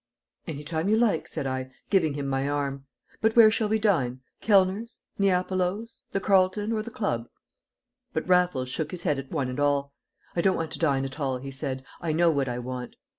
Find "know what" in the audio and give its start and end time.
12.13-12.49